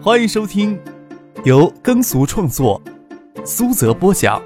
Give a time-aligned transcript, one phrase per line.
[0.00, 0.80] 欢迎收听
[1.44, 2.80] 由耕俗创作、
[3.44, 4.40] 苏泽播讲、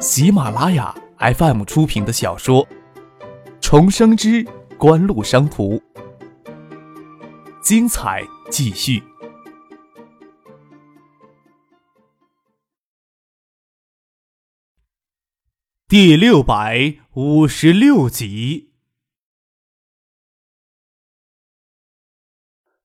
[0.00, 2.66] 喜马拉雅 FM 出品的小说
[3.60, 4.44] 《重生之
[4.76, 5.76] 官路商途》，
[7.62, 9.00] 精彩继续，
[15.86, 18.72] 第六百五十六集。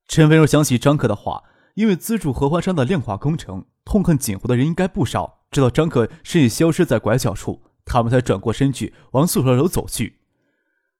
[0.07, 1.43] 陈飞若想起张克的话，
[1.75, 5.39] 因为资助合欢山的亮化工程，痛恨锦湖的人应该不少。
[5.51, 10.19] 直到张克身影消失在拐角处，他们才转过身去往宿舍楼走去。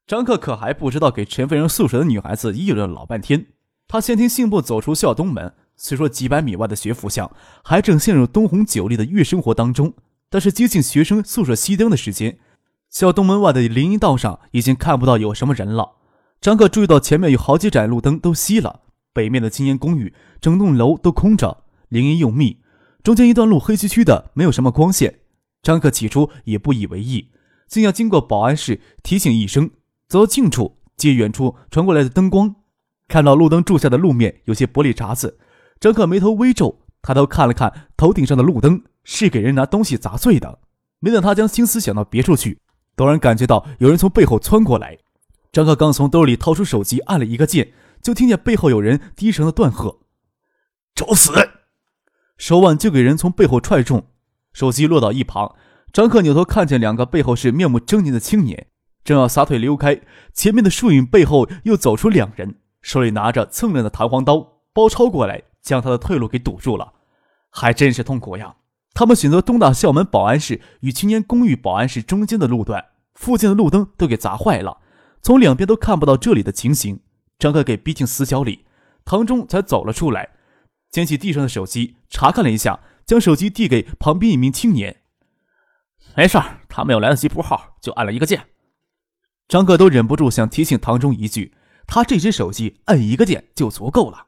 [0.06, 3.48] 张克可还不知道，给陈飞荣宿舍的女孩子议论了老半天。
[3.88, 7.32] 他先听信步走出校东门，虽说几百米外的学府巷
[7.64, 9.94] 还正陷入灯红酒绿的夜生活当中，
[10.30, 12.38] 但是接近学生宿舍熄灯的时间，
[12.90, 15.94] 校东门外的林荫道上已经看不到有什么人了。
[16.42, 18.82] 张克注意到前面有好几盏路灯都熄了。
[19.14, 22.60] 北面的青年公寓，整栋楼都空着，林荫又密，
[23.04, 25.20] 中间一段路黑黢黢的，没有什么光线。
[25.62, 27.30] 张克起初也不以为意，
[27.68, 29.70] 竟要经过保安室提醒一声，
[30.10, 32.56] 走到近处，借远处传过来的灯光，
[33.08, 35.38] 看到路灯柱下的路面有些玻璃碴子。
[35.80, 40.60] 张克眉头微皱，抬头看了看头顶上的路灯，是给人拿东西砸碎的。
[41.00, 42.58] 没等他将心思想到别处去，
[42.96, 44.98] 突然感觉到有人从背后窜过来。
[45.52, 47.72] 张克刚从兜里掏出手机，按了一个键。
[48.04, 50.00] 就听见背后有人低声的断喝
[50.94, 51.32] ：“找死！”
[52.38, 54.08] 手腕就给人从背后踹中，
[54.52, 55.56] 手机落到一旁。
[55.94, 58.68] 张克扭头看见两个背后是面目狰狞的青年，
[59.04, 60.02] 正要撒腿溜开，
[60.34, 66.94] 前面的树影背后又走出两人，手里拿着锃亮的弹簧刀，包抄过来，将他的退路给堵住了。
[67.50, 68.56] 还真是痛苦呀！
[68.96, 74.80] 他们选择东大校门保安室与青年公寓保安室中间的路段，附近的路灯都给砸坏了，
[75.22, 77.00] 从两边都看不到这里的情形。
[77.40, 78.66] 张克给逼进死角里，
[79.06, 80.36] 唐忠才走了出来，
[80.90, 85.02] 捡起地上的手机查看了一下，将手机递给旁边一名青年。
[86.16, 88.50] 没事儿，他没有来得及拨号，就按了一个键。
[89.48, 91.54] 张克都忍不住想提醒唐忠一句：
[91.86, 94.28] 他这只手机按一个键就足够了。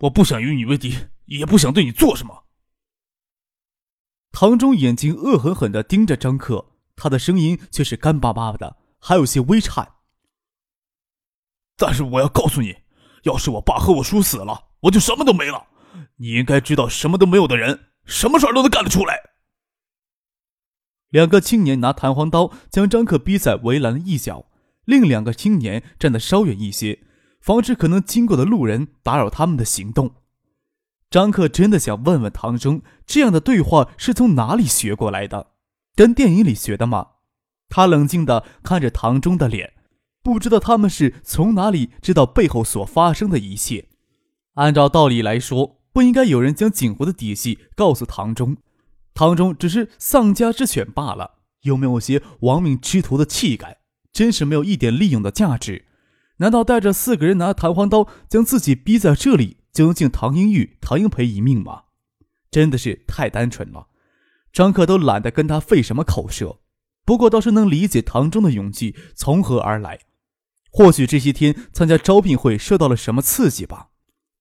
[0.00, 2.44] 我不想与你为敌，也不想对你做什么。
[4.32, 9.96] 唐忠眼睛恶狠狠地盯着张克，他的声音却是干巴巴的，还有些微颤。
[11.76, 12.76] 但是我要告诉你，
[13.24, 15.66] 要是我爸和我叔死了，我就什么都没了。
[16.16, 19.20] 你应该知道，什么都没有的人，什么事儿都能干得出来。
[21.10, 24.46] 两个青年拿弹簧刀将张克逼在围栏的一角，
[24.84, 27.00] 另两个青年站得稍远一些，
[27.40, 30.14] 防止可能经过的路人打扰他们的行动。
[31.10, 35.52] 张克真的想问问唐中，这样的对话是从哪里学过来的？
[35.94, 37.08] 跟电影里学的吗？
[37.68, 39.74] 他冷静地看着唐中的脸。
[40.22, 43.86] 不知道他们是从哪里知道背后所发生的一切。
[44.54, 48.56] 按照道理来说，不应该有人将景湖的底细告诉唐中。
[49.14, 53.78] 唐中只是丧家之犬罢了，有没有些亡命之徒的气概？
[54.12, 55.86] 真是没有一点利用的价值。
[56.36, 61.84] 难道带着四个人拿弹簧刀将自己逼在这里，就能救唐英玉、唐英培一命吗？
[62.50, 63.88] 真的是太单纯了。
[64.52, 66.58] 张克都懒得跟他费什么口舌。
[67.04, 69.98] 不过倒是能理解唐中的勇气从何而来。
[70.72, 73.90] 或许这些天参加招聘会受到了什么刺激吧。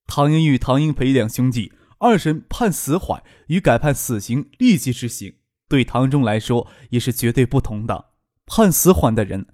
[0.07, 5.35] 唐英玉、唐英培两兄弟二审判死缓与改判死刑立即执行，
[5.67, 8.05] 对唐中来说也是绝对不同的。
[8.45, 9.47] 判死缓的人，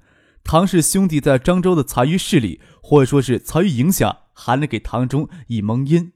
[0.44, 6.14] 唐氏兄弟在漳州的残余势力或者说是残余影响，还能给唐中以蒙阴。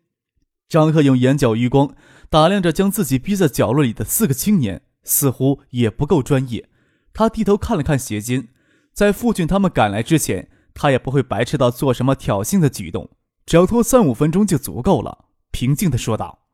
[0.69, 1.95] 张克用眼角余光
[2.29, 6.69] 打量着将自己逼在角落里的四个青年，似乎也不够专业。
[7.13, 8.49] 他低头看了看鞋尖。
[8.93, 13.09] 在父亲他们赶来之前，他也不会白痴到做什么挑衅的举动，
[13.45, 15.25] 只要拖三五分钟就足够了。
[15.51, 16.47] 平静的说道：“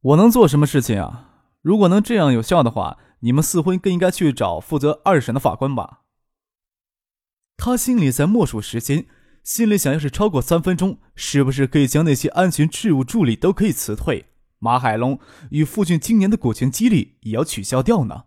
[0.00, 1.30] 我能做什么事情啊？
[1.62, 6.02] 如果能这样有效的话，你们似乎更应该去找负责二审的法官吧。”
[7.56, 9.06] 他心里在默数时间，
[9.42, 14.26] 心里想，要是超过三分钟，是不是可以将那些安全事务助理都可以辞退？
[14.58, 15.20] 马海龙
[15.50, 18.24] 与傅俊今年的股权激励也要取消掉呢？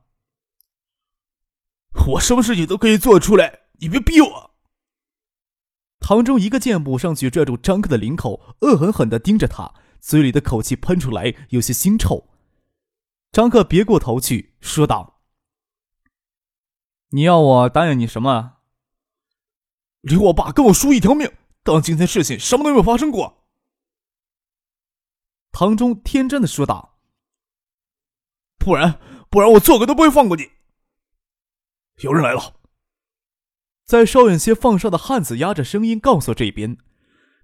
[2.07, 4.55] 我什么事情都可以做出来，你别逼我。
[5.99, 12.29] 唐中一个箭步上去，拽住张克的领口，恶狠狠地盯着他，嘴里的口气喷出来，有些腥臭。
[13.31, 15.21] 张克别过头去，说道
[17.11, 18.57] ：“你要我答应你什么？
[20.01, 21.29] 留我爸跟我叔一条命，
[21.63, 23.45] 当今天事情什么都没有发生过。”
[25.51, 26.99] 唐中天真的说道
[28.57, 28.99] ：“不然，
[29.29, 30.51] 不然我做鬼都不会放过你。”
[32.01, 32.53] 有人来了，
[33.85, 36.77] 在稍远些放哨的汉子压着声音告诉这边，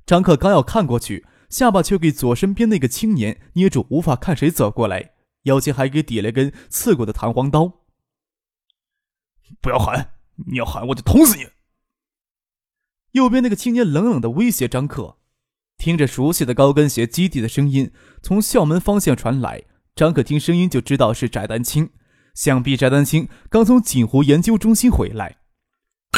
[0.06, 5.14] 张克刚要看过去，下巴却给左身边那个青年捏住，无法看谁走过来，
[5.44, 7.82] 腰间还给抵了根刺骨的弹簧刀。
[9.60, 10.14] 不要喊！
[10.48, 11.48] 你要喊，我就捅死你！
[13.14, 15.18] 右边那个青年冷冷的威胁张克。
[15.78, 17.92] 听着熟悉的高跟鞋基地的声音
[18.22, 19.64] 从校门方向传来，
[19.96, 21.90] 张克听声音就知道是翟丹青。
[22.34, 25.38] 想必翟丹青刚从锦湖研究中心回来。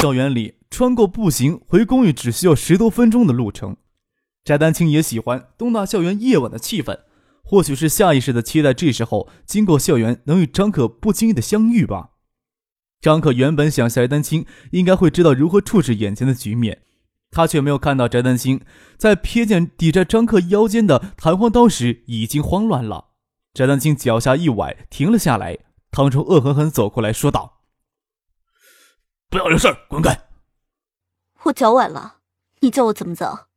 [0.02, 3.78] 校园里穿过步行回公寓只需要十多分钟的路程。
[4.44, 7.00] 翟丹青也喜欢东大校园夜晚的气氛，
[7.44, 12.12] 或许是下意识的期待这时候经过校园能与张可不经意的相遇吧。
[13.02, 16.84] 张可原本想翟丹青应该会知道如何处置眼前的局面，
[17.32, 18.62] 他却没有看到翟丹青
[18.98, 23.10] 在瞥见抵在张克腰间的弹簧刀时已经慌乱了。
[23.54, 25.58] 翟丹青脚下一崴，停了下来。
[25.96, 27.62] 唐冲恶狠狠走过来说道
[29.32, 30.28] ：“不要惹事滚开！”
[31.44, 32.18] 我脚崴了，
[32.60, 33.48] 你叫我怎么走？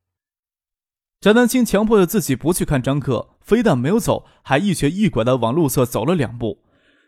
[1.21, 6.63] 翟丹青强迫着自己不去看张克，非但没有走，还一瘸一拐的往路侧走了两步。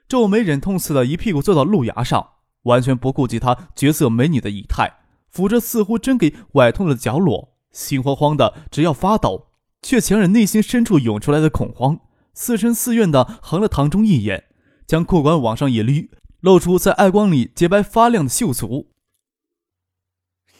[0.08, 2.30] 皱眉忍痛似的一屁股坐到路牙上，
[2.62, 4.98] 完全不顾及他绝色美女的仪态，
[5.28, 12.00] 扶着似乎真给崴痛的脚裸，心慌慌的只要发抖，却强忍内心深处涌出来的恐慌，
[12.34, 14.48] 似嗔似怨的横了唐中一眼，
[14.90, 16.08] 将裤管往上一捋，
[16.40, 18.90] 露出在爱光里洁白发亮的秀足。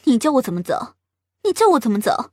[0.05, 0.95] 你叫我怎么走？
[1.43, 2.31] 你叫我怎么走？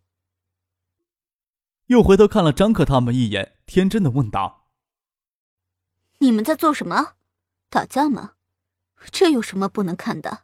[1.87, 4.67] 又回头看了张克他们一眼，天真的问道。
[6.19, 7.13] 你们在做什么？
[7.71, 8.33] 打架吗？
[9.11, 10.41] 这有什么不能看的？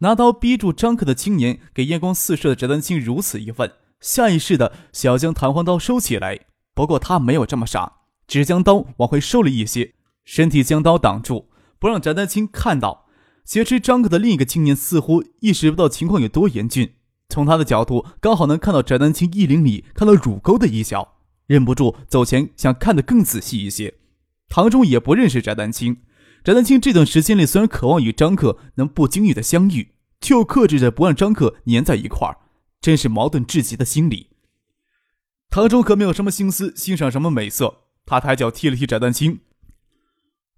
[0.00, 6.44] 拿刀逼住张克的青年给艳光四射的翟丹青如此一问，下意识的想要将弹簧刀收起来。
[6.74, 9.93] 不过他没有这么傻，只将刀往回收了一些，
[10.24, 13.06] 身体将刀挡住，不让翟丹青看到。
[13.44, 16.94] 挟持张克的另一个青年似乎意识不到情况有多严峻，
[17.28, 21.16] 从他的角度刚好能看到翟丹青衣领里看到乳沟的一角，
[21.46, 23.94] 忍不住走前想看得更仔细一些。
[24.48, 25.98] 唐中也不认识翟丹青，
[26.42, 29.92] 翟丹青这段时间里虽然渴望与张克能不经意的相遇，
[30.22, 32.38] 却又克制着不让张克粘在一块儿，
[32.80, 34.30] 真是矛盾至极的心理。
[35.50, 39.40] 唐中可没有什么心思欣赏什么美色，他抬脚踢了踢翟丹青：“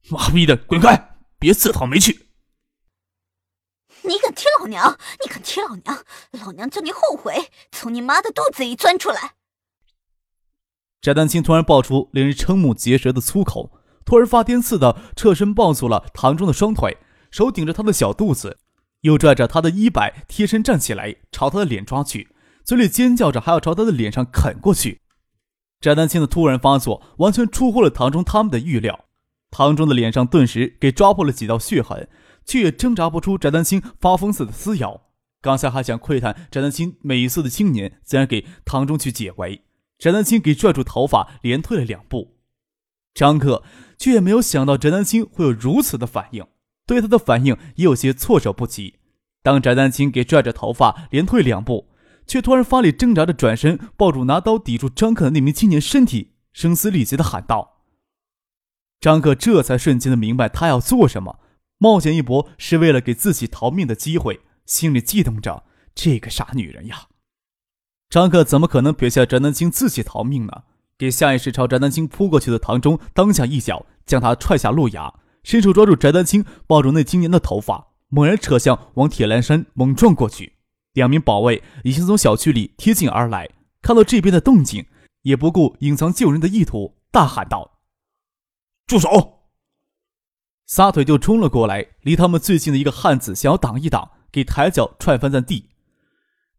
[0.08, 1.16] 妈逼的，滚开！
[1.38, 2.28] 别自讨没趣！
[4.02, 4.96] 你敢踢老娘？
[5.22, 6.04] 你敢踢老娘？
[6.32, 9.32] 老娘叫你后悔，从你妈的肚子里钻出来！”
[11.02, 13.72] 翟丹青突然爆出令人瞠目结舌的粗口。
[14.04, 16.96] 突然发癫似的侧身抱住了唐中的双腿，
[17.32, 18.60] 手顶着他的小肚子，
[19.00, 22.32] 又拽着他的衣摆贴身站起来，朝他的脸抓去，
[22.62, 25.02] 嘴里尖叫着还要朝他的脸上啃过去。
[25.80, 29.05] 翟丹青的突然发作完全出乎了唐中他们的预料，
[29.50, 32.08] 唐中的脸上顿时给抓破了几道血痕，
[32.44, 35.02] 却也挣扎不出翟丹青发疯似的撕咬。
[35.40, 39.62] 刚才还想窥探翟丹青美色的青年，自然给唐中去解围。
[39.98, 42.36] 翟丹青给拽住头发，连退了两步。
[43.14, 43.62] 张克。
[43.98, 46.46] 却也没有想到翟丹青会有如此的反应，
[46.86, 48.96] 对他的反应也有些措手不及。
[49.42, 51.88] 当翟丹青给拽着头发连退两步，
[52.26, 57.75] 却突然发力挣扎着转身抱住拿刀抵住张克的那名青年身体，声嘶力竭的喊道
[59.06, 61.38] ：“张克，这才瞬间的明白他要做什么，
[61.78, 65.62] 冒险一搏是为了给自己逃命的机会，心里悸动着
[65.94, 67.06] 这个傻女人呀。”
[68.10, 70.64] 张克怎么可能撇下翟丹青自己逃命呢？
[70.98, 80.54] 给下意识朝翟丹青扑过去的唐中当下一脚将他踹下路牙，伸手抓住翟丹青抱住那青年的头发，猛然扯向往铁栏山猛撞过去。
[80.94, 83.48] 两名保卫已经从小区里贴近而来，
[83.80, 84.84] 看到这边的动静，
[85.22, 87.74] 也不顾隐藏救人的意图，大喊道
[88.86, 89.40] ：“住手！”
[90.66, 95.70] 撒腿就冲了过来，离他们最近的一个汉子想要挡一挡，给抬脚踹翻在地。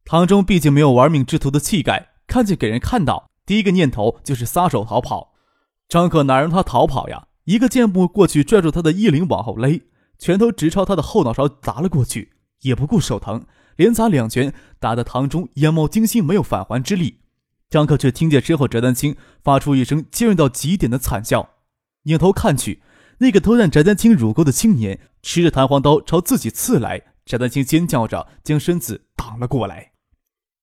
[0.06, 3.30] 唐中毕竟没有玩命之徒的气概，看见给人看到。
[3.46, 5.34] 第一个念头就是撒手逃跑，
[5.88, 7.28] 张可哪让他逃跑呀？
[7.46, 9.82] 一个箭步过去，拽住他的衣领往后勒，
[10.18, 17.20] 拳头直朝他的后脑勺砸了过去，也不顾手疼，连砸两拳，打得唐中眼冒金星，没有返还之力。
[17.70, 21.50] 张克却听见身后翟丹青发出一声尖锐到极点的惨叫，
[22.08, 22.82] 扭头看去，
[23.20, 29.92] 那个偷占翟丹青乳沟的青年持着弹簧刀朝自己刺来，翟丹青尖叫着将身子挡了过来，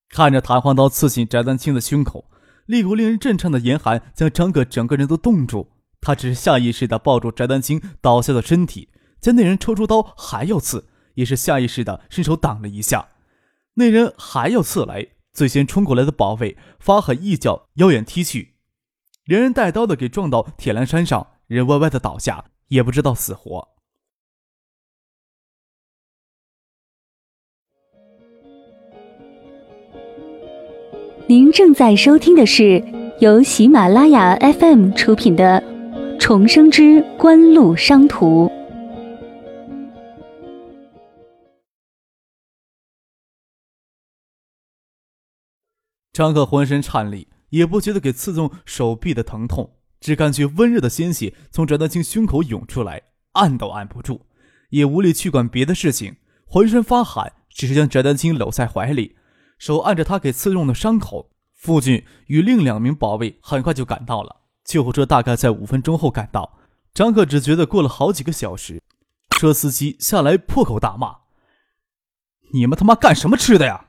[0.09, 2.31] 看着弹簧刀刺进翟丹青的胸口。
[2.67, 5.69] 一股令人震颤的严寒将张哥整个人都冻住，
[6.01, 8.89] 他只是下意识地抱住翟丹青倒下的身体，
[9.21, 13.09] 见那人抽出刀还要刺，也是下意识地伸手挡了一下。
[13.75, 18.55] 那人还要刺来，最先冲过来的保卫发狠一脚腰眼踢去，
[19.27, 23.69] 连人带刀的给撞到铁栏山上，人歪歪的倒下，也不知道死活。
[31.27, 32.85] 您正在收听的是
[33.21, 35.61] 由喜马拉雅 FM 出品的
[36.19, 38.47] 《重生之官路商途》。
[46.13, 53.01] 张克浑身颤栗，也不觉得给刺中手臂的疼痛，只感觉温热的鲜血从翟丹青胸口涌出来，
[53.33, 54.21] 按都按不住，
[54.69, 59.17] 也无力去管别的事情，浑身发寒，只是将翟丹青搂在怀里。
[59.57, 64.43] 手按着他给刺中的伤口，父亲与另两名保卫很快就赶到了。
[64.63, 66.59] 救护车大概在五分钟后赶到。
[66.93, 68.83] 张克只觉得过了好几个小时，
[69.31, 71.21] 车司机下来破口大骂
[72.53, 73.87] ：“你们他妈干什么吃的呀！”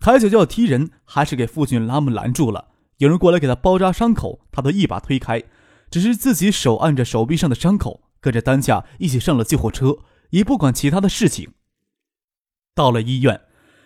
[0.00, 2.71] 抬脚就要踢人，还是给父亲拉门拦住了。
[3.02, 5.42] 有人过来给他包扎伤口，他都一把推开，
[5.90, 9.98] 只是自己手按着手臂上的伤口，跟着担架一起上了救护车，
[10.30, 11.50] 也不管其他的事情。
[12.76, 13.40] 到了医院。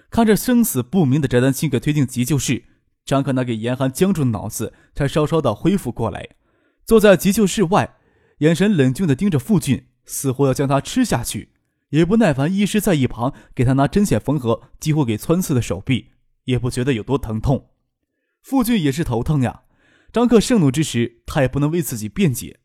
[0.08, 2.64] 看着生死不明的翟丹青给推进急救室，
[3.04, 6.28] 张克那给严寒僵住的脑子才稍稍的恢复过来。
[6.84, 7.96] 坐在急救室外，
[8.38, 11.50] 眼神冷峻的盯着傅俊，似乎要将他吃下去。
[11.88, 16.12] 也不耐烦，医师在一旁给他拿针线缝合几乎给穿刺的手臂，
[16.44, 17.70] 也不觉得有多疼痛。
[18.48, 19.62] 傅俊也是头疼呀。
[20.12, 22.60] 张克盛怒之时，他也不能为自己辩解。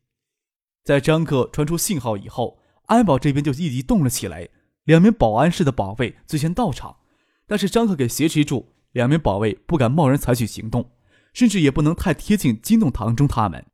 [0.84, 4.50] 在张克传出信号以后，安保这边就立即动了起来，
[4.84, 6.98] 两名保安室的保卫最先到场。
[7.48, 10.92] 但是张克给挟持住，两名保卫不敢贸然采取行动，
[11.34, 13.66] 甚至也不能太贴近惊动堂中他们。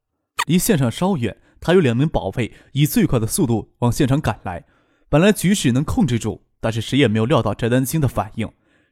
[0.45, 4.63] 离现场稍远，他有两名保卫以最快的速度往现场赶来。
[5.09, 8.49] 本来局势能控制住，但是谁也没有料到翟丹青的反应。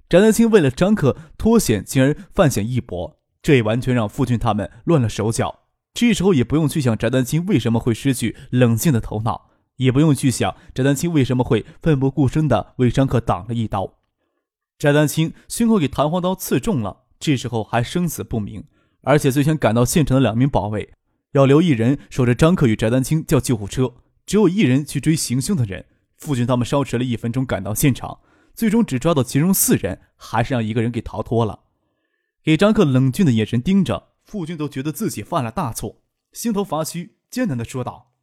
[0.07, 5.61] 翟丹青为了张克脱险，竟然犯险一搏，这也完全让傅俊他们乱了手脚。
[5.93, 13.93] 这时候也不用去想翟丹青为什么会失去冷静的头脑，也不用去想翟丹青为什么会奋不顾身地为张克挡了一刀。
[14.77, 18.65] 翟丹青胸口给弹簧刀刺中了，这时候还生死不明。
[19.01, 20.91] 而且最先赶到现场的两名保卫，
[21.33, 23.93] 要留一人守着张克与翟丹青叫救护车，
[24.25, 25.85] 只有一人去追行凶的人。
[26.17, 28.19] 傅俊他们稍迟了一分钟赶到现场，
[28.55, 31.65] 最终只抓到其中四人，还是让一个人给逃脱了。
[32.41, 38.13] 给张克冷峻的眼神盯着，父亲都觉得自己犯了大错，心头发虚，艰难的说道：“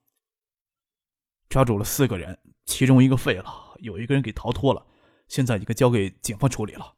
[1.48, 4.86] 抓住了四个人，其中一个废了，有一个人给逃脱了。”
[5.28, 6.96] 现在已经交给警方处理了。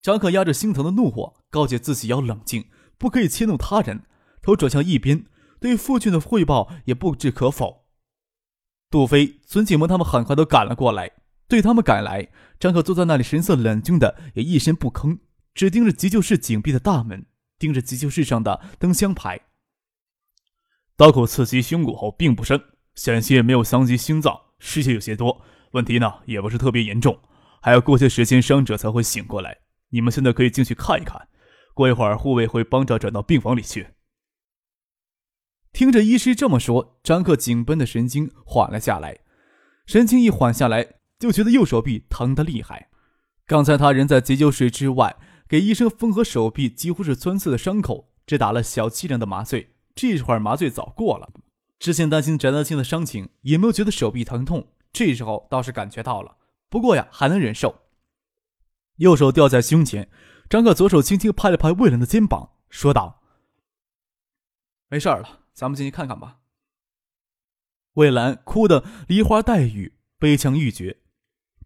[0.00, 4.04] 张克压着心头的怒火，告诫自己要冷静，不可以迁怒他人。
[4.40, 5.26] 头转向一边，
[5.58, 7.86] 对父亲的汇报也不置可否。
[8.88, 11.10] 杜飞、孙景萌他们很快都赶了过来。
[11.48, 15.18] 对他们赶来，张克坐在那里，神色冷峻的，也一声不吭，
[15.54, 17.26] 只盯着急救室紧闭的大门，
[17.58, 19.40] 盯着急救室上的灯箱牌。
[20.96, 22.60] 刀口刺击胸骨后并不深，
[22.94, 25.42] 险些没有伤及心脏，失血有些多。
[25.72, 27.20] 问题呢也不是特别严重，
[27.60, 29.58] 还要过些时间伤者才会醒过来。
[29.90, 31.28] 你们现在可以进去看一看，
[31.74, 33.88] 过一会儿护卫会帮着转到病房里去。
[35.72, 39.18] 听着医师这么说，张克紧绷的神经缓了下来，
[39.86, 42.90] 神经一缓下来，就觉得右手臂疼得厉害。
[43.46, 45.16] 刚才他人在急救室之外，
[45.48, 51.30] 给医生缝合手臂几乎是穿刺的伤口，只打了小剂量的麻醉，这会儿麻醉早过了。
[51.78, 54.72] 之前担心翟德清的伤情，也没有觉得手臂疼痛。
[54.92, 57.82] 这时候倒是感觉到了，不过呀，还能忍受。
[58.96, 60.08] 右手吊在胸前，
[60.48, 63.22] 张克左手轻轻拍了拍魏兰的肩膀，说道
[64.88, 66.38] ：“没事了，咱们进去看看吧。”
[67.94, 70.98] 魏兰哭得梨花带雨，悲腔欲绝。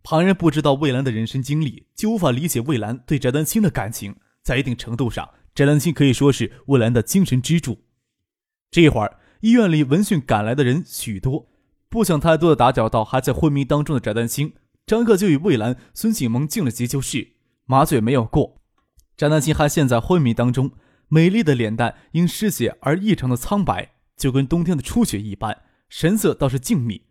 [0.03, 4.17] 旁人不知道魏兰的人生经历，就无法理解魏兰对翟丹青的感情。
[4.43, 7.85] 在一定程度上，翟丹青可以说是魏兰的精神支柱。
[8.71, 11.49] 这一会儿，医院里闻讯赶来的人许多。
[11.91, 14.55] 不想太多的打搅到还在昏迷当中的翟丹青，
[14.87, 17.33] 张克就与魏兰、孙景萌进了急救室。
[17.67, 18.63] 麻醉没有过，
[19.17, 20.71] 翟丹青还陷在昏迷当中，
[21.09, 27.03] 美丽的脸蛋因失血而异常的苍白，就跟冬天的初雪一般，神色倒是静谧。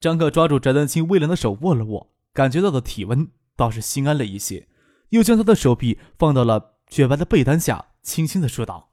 [0.00, 4.68] 张克抓住翟丹青微凉的手握了握，感觉到的体温倒是心安了一些，
[5.10, 8.92] 又将他的手臂放到了雪白的被单下，轻轻的说道：“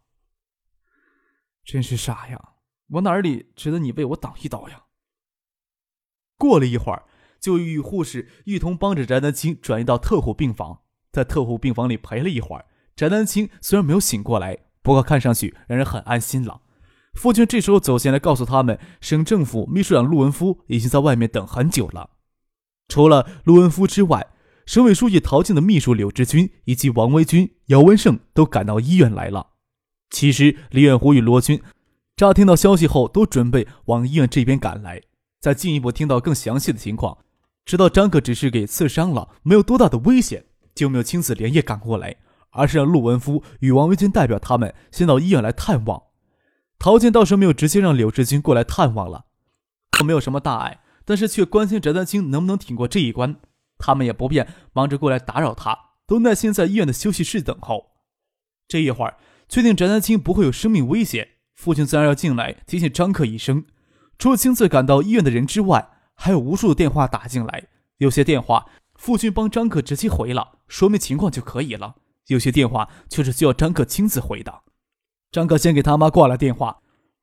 [1.64, 2.54] 真是傻呀，
[2.90, 4.86] 我哪里值得你为我挡一刀呀？”
[6.38, 7.06] 过了一会儿，
[7.40, 10.82] 就与护士一同帮着翟丹青转移到特护病房，
[11.12, 12.66] 在特护病房里陪了一会儿。
[12.96, 16.62] 翟丹青虽然没有醒过来，不过看上去让人很安心了。
[17.14, 22.12] 父亲这时候走进来，告诉他们，省政府秘书长陆文夫已经在外面等很久了。
[22.90, 24.28] 除了陆文夫之外，
[24.66, 29.52] 省委书记陶静的秘书柳志军以及王维军、姚文胜都赶到医院来了。
[30.10, 31.62] 其实李远湖与罗军
[32.18, 35.02] 乍听到消息后，都准备往医院这边赶来。
[35.40, 37.20] 再进一步听到更详细的情况，
[37.64, 42.18] 知道张克只是给刺伤了，没有多大的危险，就没有亲自连夜赶过来，
[42.50, 46.04] 而是让陆文夫与王维军代表他们先到医院来探望。
[46.78, 49.26] 陶静倒是没有直接让柳志军过来探望了，
[49.92, 53.36] 可没有什么大碍，但是却关心翟丹青能不能挺过这一关。
[53.80, 55.76] 他们也不便忙着过来打扰他，
[56.06, 57.94] 都耐心在医院的休息室等候。
[58.68, 63.66] 这一会儿，确定翟丹青不会有生命危险，父亲自然要进来提醒张克一声。
[64.20, 67.70] 除了亲自赶到医院的人之外，还有无数的电话打进来。
[67.98, 71.96] 有些电话，父亲帮张克直接回了，说明情况就可以了；
[72.28, 74.62] 有些电话却是需要张克亲自回的。
[75.32, 76.82] 张克先给他妈挂了电话，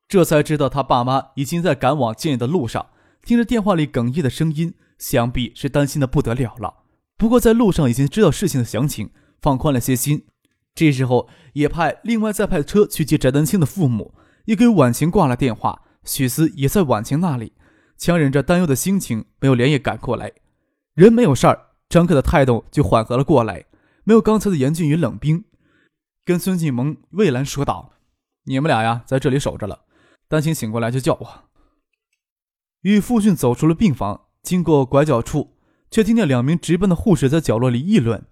[0.09, 2.87] 这才知道他爸妈已经在赶往建业的路上。
[3.27, 6.85] 听着电话里哽咽的声音，想必是担心的不得了了。
[7.17, 9.09] 不过在路上已经知道事情的详情，
[9.41, 10.25] 放宽了些心。
[10.73, 14.13] 这时候也派另外再派车去接翟丹青的父母，
[14.45, 15.81] 也给婉晴挂了电话。
[16.05, 17.51] 许思也在婉晴那里，
[17.97, 20.31] 强忍着担忧的心情，没有连夜赶过来。
[20.93, 23.65] 人没有事儿，张克的态度就缓和了过来，
[24.05, 25.43] 没有刚才的严峻与冷冰，
[26.23, 27.91] 跟孙继萌、魏兰说道
[28.47, 29.81] ：“你们俩呀，在这里守着了，
[30.29, 31.43] 丹青醒过来就叫我。”
[32.81, 35.55] 与父亲走出了病房，经过拐角处，
[35.89, 38.25] 却听见两名值班的护士在角落里议论。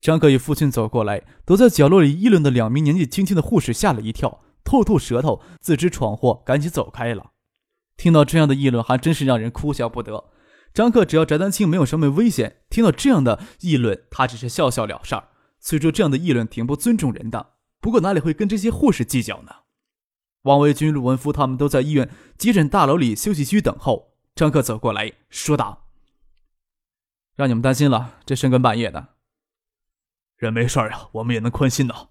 [0.00, 4.40] 张克与父亲走过来，躲在角落里议论的两名年纪轻轻的护士吓了一跳。
[4.64, 7.32] 吐吐舌头，自知闯祸，赶紧走开了。
[7.96, 10.30] 听到这样的议论，还真是让人哭笑不得。
[10.72, 15.28] 张克只要翟丹青没有什么危险，听到这样的议论，他只是笑笑了事儿。
[15.60, 19.52] 虽说这样的议论挺不尊重人的，不过哪里会跟这些护士计较呢？
[20.42, 24.16] 王维军、陆文夫他们都在医院急诊大楼里休息区等候。
[24.34, 25.90] 张克走过来说道
[27.36, 29.14] ：“让你们担心了，这深更半夜的。
[30.36, 32.08] 人没事啊，我们也能宽心的。”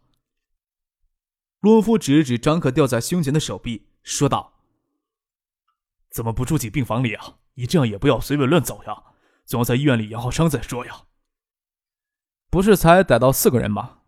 [1.62, 4.54] 陆文夫指了指张克吊在胸前的手臂，说道
[6.12, 7.40] ：“怎么不住进病房里啊？
[7.56, 9.04] 你这样也不要随便乱走呀，
[9.44, 11.08] 总要在医院里养好伤再说呀。”
[12.50, 14.01] 不是才逮到四个人吗？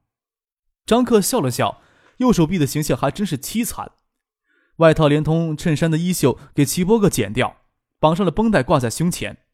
[0.85, 1.81] 张克笑了笑，
[2.17, 3.93] 右手臂的形象还真是凄惨。
[4.77, 7.61] 外套连同衬衫的衣袖给齐波哥剪掉，
[7.99, 9.45] 绑上了绷带挂在胸前。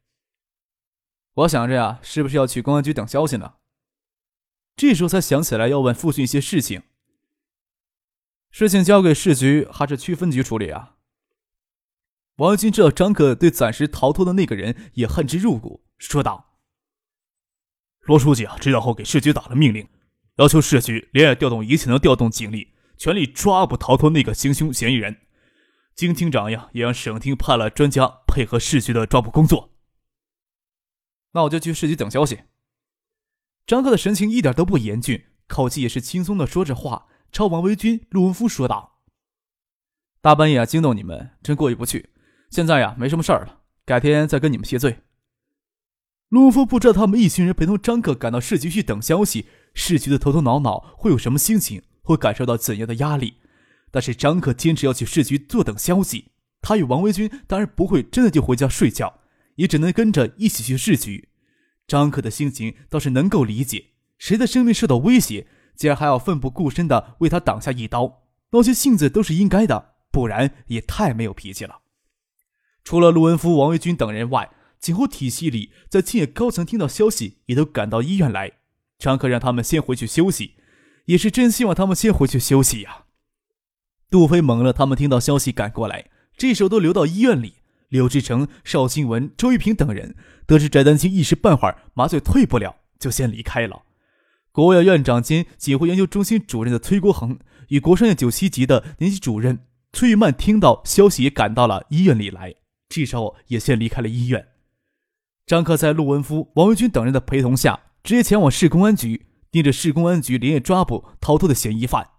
[1.33, 3.55] 我想着呀，是不是要去公安局等消息呢？
[4.75, 6.83] 这时候才想起来要问父亲一些事情。
[8.49, 10.95] 事情交给市局还是区分局处理啊？
[12.37, 16.57] 王军知道张克对暂时逃脱的那个人也恨之入骨，说道
[18.01, 19.87] ：“罗书记啊，知道后给市局打了命令，
[20.37, 25.21] 要求市局连夜调动一切能调动警力，全力抓捕逃脱那个行凶嫌疑人。
[25.95, 29.71] 金厅长呀，也让省厅派了专家配合市局的抓捕工作。
[31.31, 32.41] 那我就去市局等消息。”
[33.65, 37.07] 张克的神情一点都不严峻，口气也是轻松的说着话。
[37.31, 39.01] 朝王维军、陆文夫说道
[40.19, 42.09] ：“大半夜惊动你们，真过意不去。
[42.49, 45.03] 现在呀，没什么事儿了，改天再跟你们谢罪。”
[46.29, 53.35] 陆文夫不知道他们一群人陪同张克赶到市局去等消息，市局的头头脑脑会有什么心情，会感受到怎样的压力。
[53.91, 59.21] 但是张克坚持要去市局坐等消息，他与王维军当然不会真的就回家睡觉，
[59.55, 61.29] 也只能跟着一起去市局。
[61.87, 63.85] 张克的心情倒是能够理解，
[64.17, 65.47] 谁的生命受到威胁？
[65.75, 71.79] 竟然还要奋不顾身的为他挡下一刀，闹些性子都是应该的，不然也太没有脾气了。
[72.83, 78.51] 除了陆文夫、王维军等人外，警后体系里在建业高层听到消息，也都赶到医院来。
[78.97, 80.55] 张克让他们先回去休息，
[81.09, 83.05] 也是真希望他们先回去休息呀。
[84.11, 86.05] 杜飞、蒙了他们听到消息赶过来，
[86.37, 87.55] 这时候都留到医院里。
[87.89, 93.81] 柳志成、邵新文、周玉平等人得知翟丹青一时半会儿麻醉退不了，就先离开了。
[94.51, 102.53] 国务院院长兼警卫研究中心主任的崔国恒与国商院九七级的年级主任崔玉曼听到消息也赶到了医院里来，
[102.87, 104.49] 这时候也先离开了医院。
[105.47, 112.11] 张克在陆文夫、王维军等人的陪同下，直接前往市公安局，盯着市公安局连夜抓捕逃脱的嫌疑犯。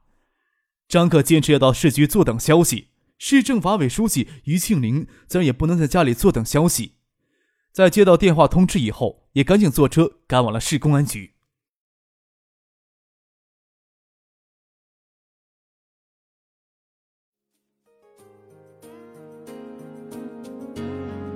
[0.88, 2.88] 张克坚持要到市局坐等消息，
[3.18, 6.96] 市政法委书记于庆林自然也不能在家里坐等消息，
[7.70, 11.34] 在接到电话通知以后，也赶紧坐车赶往了市公安局。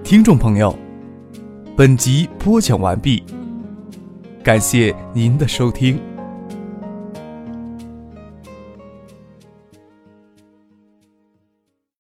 [0.03, 0.77] 听众朋友，
[1.77, 3.25] 本集播讲完毕，
[4.45, 6.14] 感谢您的收听。